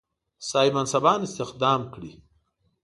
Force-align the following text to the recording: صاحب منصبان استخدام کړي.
صاحب 0.49 0.71
منصبان 0.75 1.19
استخدام 1.27 1.81
کړي. 1.93 2.11